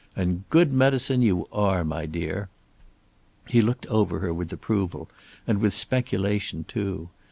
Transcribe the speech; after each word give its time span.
And 0.15 0.49
good 0.49 0.73
medicine 0.73 1.21
you 1.21 1.47
are, 1.53 1.83
my 1.85 2.07
dear." 2.07 2.49
He 3.47 3.61
looked 3.61 3.85
her 3.85 3.91
over 3.91 4.33
with 4.33 4.51
approval, 4.51 5.11
and 5.45 5.59
with 5.59 5.75
speculation, 5.75 6.63
too. 6.63 7.09